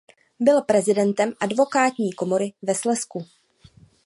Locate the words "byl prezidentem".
0.39-1.33